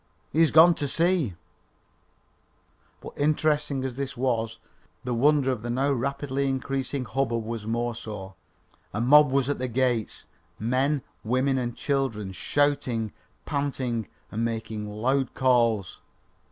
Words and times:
He 0.31 0.39
has 0.39 0.49
gone 0.49 0.73
to 0.73 0.87
see" 0.87 1.35
But 3.01 3.13
interesting 3.17 3.83
as 3.85 3.97
this 3.97 4.17
was, 4.17 4.57
the 5.03 5.13
wonder 5.13 5.51
of 5.51 5.61
the 5.61 5.69
now 5.69 5.91
rapidly 5.91 6.49
increasing 6.49 7.05
hubbub 7.05 7.45
was 7.45 7.67
more 7.67 7.93
so. 7.93 8.33
A 8.95 8.99
mob 8.99 9.29
was 9.29 9.47
at 9.47 9.59
the 9.59 9.67
gates! 9.67 10.25
Men, 10.57 11.03
women 11.23 11.59
and 11.59 11.75
children 11.77 12.31
shouting, 12.31 13.13
panting 13.45 14.07
and 14.31 14.43
making 14.43 14.89
loud 14.89 15.35
calls. 15.35 16.01